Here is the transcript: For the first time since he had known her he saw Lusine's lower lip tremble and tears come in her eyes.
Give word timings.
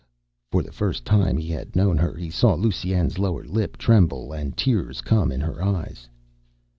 For 0.51 0.63
the 0.63 0.71
first 0.71 1.05
time 1.05 1.33
since 1.35 1.43
he 1.45 1.49
had 1.51 1.75
known 1.75 1.95
her 1.99 2.15
he 2.15 2.31
saw 2.31 2.55
Lusine's 2.55 3.19
lower 3.19 3.43
lip 3.43 3.77
tremble 3.77 4.33
and 4.33 4.57
tears 4.57 4.99
come 4.99 5.31
in 5.31 5.41
her 5.41 5.61
eyes. 5.63 6.09